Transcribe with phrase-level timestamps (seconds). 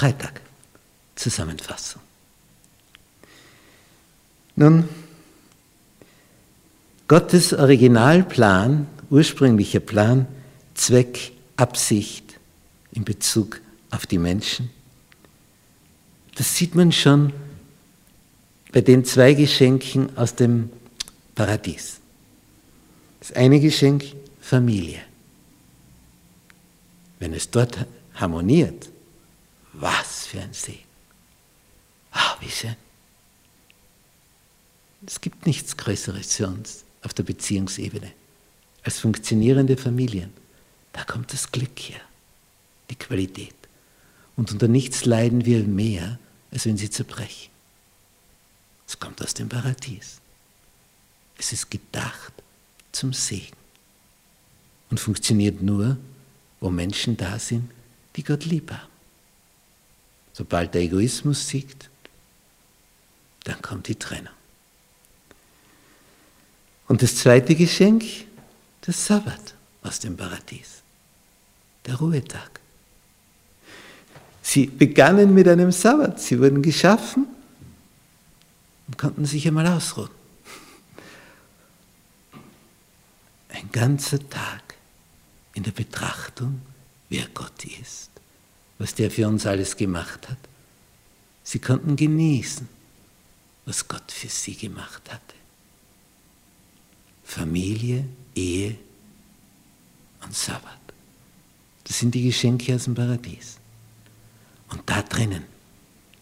[0.00, 0.40] Freitag.
[1.14, 2.00] Zusammenfassung.
[4.56, 4.88] Nun,
[7.06, 10.26] Gottes Originalplan, ursprünglicher Plan,
[10.72, 12.38] Zweck, Absicht
[12.92, 13.60] in Bezug
[13.90, 14.70] auf die Menschen,
[16.36, 17.34] das sieht man schon
[18.72, 20.70] bei den zwei Geschenken aus dem
[21.34, 22.00] Paradies.
[23.18, 24.04] Das eine Geschenk,
[24.40, 25.00] Familie.
[27.18, 28.88] Wenn es dort harmoniert,
[30.30, 30.84] für ein Segen.
[32.12, 32.76] Ah, wie schön.
[35.04, 38.12] Es gibt nichts Größeres für uns auf der Beziehungsebene
[38.84, 40.32] als funktionierende Familien.
[40.92, 42.00] Da kommt das Glück her,
[42.90, 43.54] die Qualität.
[44.36, 46.18] Und unter nichts leiden wir mehr,
[46.52, 47.50] als wenn sie zerbrechen.
[48.86, 50.20] Es kommt aus dem Paradies.
[51.38, 52.32] Es ist gedacht
[52.92, 53.56] zum Segen
[54.90, 55.96] und funktioniert nur,
[56.60, 57.70] wo Menschen da sind,
[58.16, 58.99] die Gott lieb haben.
[60.40, 61.90] Sobald der Egoismus siegt,
[63.44, 64.32] dann kommt die Trennung.
[66.88, 68.04] Und das zweite Geschenk,
[68.80, 70.80] das Sabbat aus dem Paradies,
[71.84, 72.58] der Ruhetag.
[74.40, 77.26] Sie begannen mit einem Sabbat, sie wurden geschaffen
[78.86, 80.08] und konnten sich einmal ausruhen.
[83.50, 84.74] Ein ganzer Tag
[85.52, 86.62] in der Betrachtung,
[87.10, 88.10] wer Gott ist,
[88.80, 90.38] was der für uns alles gemacht hat.
[91.44, 92.66] Sie konnten genießen,
[93.66, 95.34] was Gott für sie gemacht hatte.
[97.22, 98.76] Familie, Ehe
[100.24, 100.78] und Sabbat.
[101.84, 103.58] Das sind die Geschenke aus dem Paradies.
[104.70, 105.44] Und da drinnen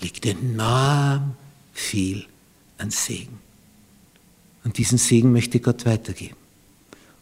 [0.00, 1.36] liegt enorm
[1.72, 2.26] viel
[2.78, 3.38] an Segen.
[4.64, 6.36] Und diesen Segen möchte Gott weitergeben.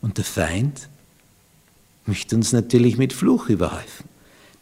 [0.00, 0.88] Und der Feind
[2.06, 4.07] möchte uns natürlich mit Fluch überhäufen.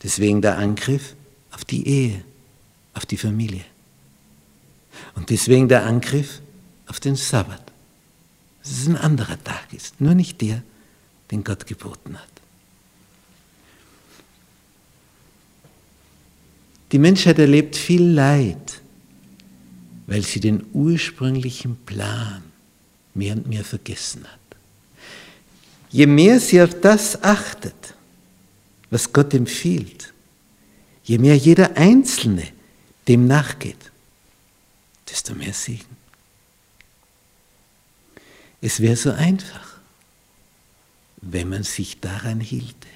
[0.06, 1.16] Deswegen der Angriff
[1.50, 2.22] auf die Ehe,
[2.94, 3.64] auf die Familie.
[5.16, 6.40] Und deswegen der Angriff
[6.86, 7.60] auf den Sabbat.
[8.62, 10.62] Dass es ein anderer Tag ist, nur nicht der,
[11.32, 12.28] den Gott geboten hat.
[16.92, 18.80] Die Menschheit erlebt viel Leid,
[20.06, 22.44] weil sie den ursprünglichen Plan
[23.12, 24.56] mehr und mehr vergessen hat.
[25.90, 27.95] Je mehr sie auf das achtet,
[28.90, 30.12] was Gott empfiehlt,
[31.02, 32.48] je mehr jeder Einzelne
[33.08, 33.90] dem nachgeht,
[35.08, 35.96] desto mehr Segen.
[38.60, 39.76] Es wäre so einfach,
[41.18, 42.88] wenn man sich daran hielte.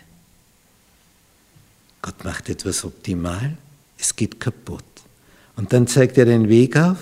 [2.03, 3.56] Gott macht etwas optimal,
[3.99, 4.84] es geht kaputt.
[5.56, 6.99] Und dann zeigt er den Weg auf,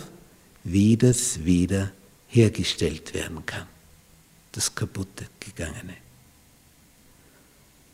[0.65, 1.93] wie das wieder
[2.27, 3.67] hergestellt werden kann.
[4.53, 5.95] Das kaputte, gegangene.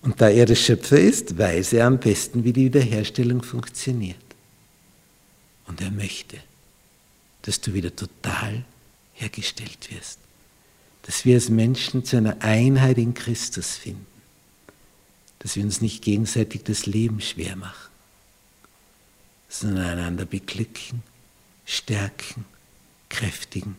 [0.05, 4.17] Und da er der Schöpfer ist, weiß er am besten, wie die Wiederherstellung funktioniert.
[5.67, 6.39] Und er möchte,
[7.43, 8.65] dass du wieder total
[9.15, 10.19] hergestellt wirst.
[11.03, 14.07] Dass wir als Menschen zu einer Einheit in Christus finden.
[15.41, 17.95] Dass wir uns nicht gegenseitig das Leben schwer machen
[19.61, 21.03] sondern einander beglücken,
[21.65, 22.45] stärken,
[23.09, 23.77] kräftigen,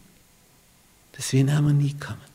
[1.11, 2.34] dass wir in Harmonie kommen.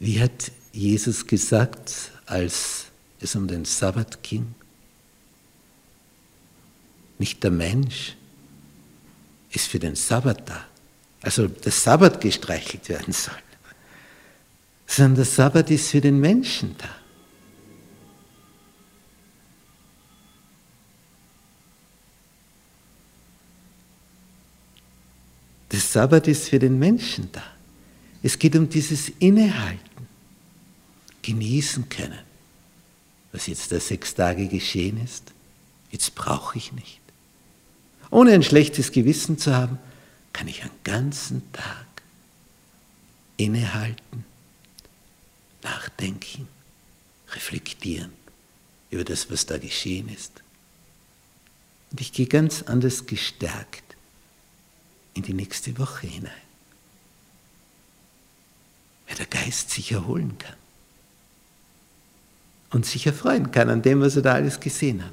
[0.00, 2.86] Wie hat Jesus gesagt, als
[3.20, 4.54] es um den Sabbat ging?
[7.18, 8.16] Nicht der Mensch
[9.52, 10.64] ist für den Sabbat da,
[11.20, 13.34] also der Sabbat gestreichelt werden soll,
[14.86, 16.88] sondern der Sabbat ist für den Menschen da.
[25.72, 27.42] Der Sabbat ist für den Menschen da.
[28.22, 29.89] Es geht um dieses Innehalten,
[31.22, 32.18] genießen können,
[33.32, 35.32] was jetzt da sechs Tage geschehen ist.
[35.90, 37.00] Jetzt brauche ich nicht.
[38.10, 39.78] Ohne ein schlechtes Gewissen zu haben,
[40.32, 41.86] kann ich einen ganzen Tag
[43.36, 44.24] innehalten,
[45.62, 46.48] nachdenken,
[47.32, 48.12] reflektieren
[48.90, 50.42] über das, was da geschehen ist.
[51.90, 53.96] Und ich gehe ganz anders gestärkt
[55.14, 56.32] in die nächste Woche hinein.
[59.08, 60.56] Weil der Geist sich erholen kann
[62.70, 65.12] und sich erfreuen kann an dem, was er da alles gesehen hat.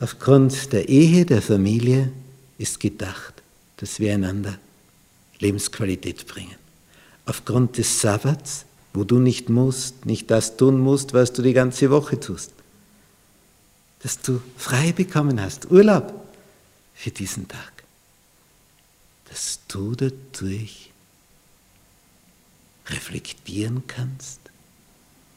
[0.00, 2.12] Aufgrund der Ehe, der Familie
[2.58, 3.34] ist gedacht,
[3.76, 4.58] dass wir einander
[5.38, 6.56] Lebensqualität bringen.
[7.24, 8.64] Aufgrund des Sabbats,
[8.94, 12.52] wo du nicht musst, nicht das tun musst, was du die ganze Woche tust.
[14.00, 16.12] Dass du frei bekommen hast, Urlaub
[16.94, 17.84] für diesen Tag,
[19.28, 20.91] dass du dadurch
[22.86, 24.42] reflektieren kannst,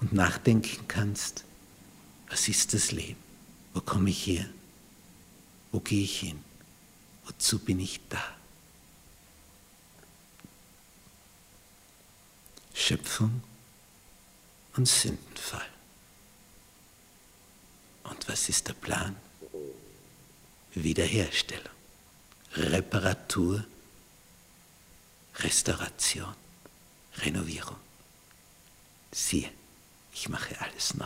[0.06, 1.44] und nachdenken kannst,
[2.30, 3.22] was ist das Leben?
[3.74, 4.46] Wo komme ich her?
[5.72, 6.40] Wo gehe ich hin?
[7.26, 8.24] Wozu bin ich da?
[12.74, 13.42] Schöpfung
[14.76, 15.68] und Sündenfall.
[18.04, 19.16] Und was ist der Plan?
[20.76, 21.74] Wiederherstellung,
[22.54, 23.66] Reparatur,
[25.38, 26.36] Restauration,
[27.22, 27.78] Renovierung.
[29.12, 29.50] Siehe,
[30.14, 31.06] ich mache alles neu.